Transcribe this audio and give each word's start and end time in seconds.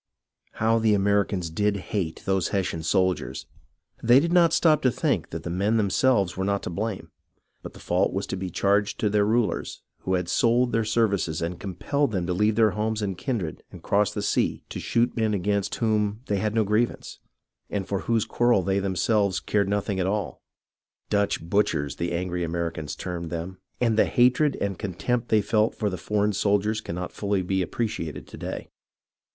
How 0.53 0.79
the 0.79 0.95
Americans 0.95 1.51
did 1.51 1.77
hate 1.93 2.23
those 2.25 2.47
Hessian 2.47 2.81
soldiers! 2.81 3.45
They 4.01 4.19
did 4.19 4.33
not 4.33 4.51
stop 4.51 4.81
to 4.81 4.89
think 4.89 5.29
that 5.29 5.43
the 5.43 5.51
men 5.51 5.77
themselves 5.77 6.35
were 6.35 6.43
not 6.43 6.63
to 6.63 6.71
blame, 6.71 7.11
but 7.61 7.73
the 7.73 7.79
fault 7.79 8.11
was 8.11 8.25
to 8.25 8.35
be 8.35 8.49
charged 8.49 8.99
to 8.99 9.11
their 9.11 9.27
rulers, 9.27 9.83
who 9.99 10.15
had 10.15 10.27
sold 10.27 10.71
their 10.71 10.83
services 10.85 11.39
and 11.39 11.59
compelled 11.59 12.13
them 12.13 12.25
to 12.25 12.33
leave 12.33 12.55
their 12.55 12.71
homes 12.71 13.03
and 13.03 13.15
kindred 13.15 13.61
and 13.71 13.83
cross 13.83 14.11
the 14.11 14.23
sea 14.23 14.63
to 14.69 14.79
shoot 14.79 15.15
men 15.15 15.35
against 15.35 15.75
whom 15.75 16.21
they 16.25 16.37
had 16.37 16.55
no 16.55 16.63
grievance, 16.63 17.19
and 17.69 17.87
for 17.87 17.99
whose 17.99 18.25
quarrel 18.25 18.63
they 18.63 18.79
themselves 18.79 19.39
cared 19.39 19.69
nothing 19.69 19.99
at 19.99 20.07
all." 20.07 20.41
Dutch 21.11 21.43
butchers" 21.47 21.97
the 21.97 22.11
angry 22.13 22.43
Americans 22.43 22.95
termed 22.95 23.29
them, 23.29 23.59
and 23.79 23.99
the 23.99 24.05
hatred 24.05 24.57
and 24.59 24.79
contempt 24.79 25.29
they 25.29 25.41
felt 25.43 25.75
for 25.75 25.91
the 25.91 25.95
foreign 25.99 26.33
soldiers 26.33 26.81
cannot 26.81 27.09
be 27.11 27.15
fully 27.15 27.61
appreciated 27.61 28.25
to 28.25 28.37
day. 28.37 28.69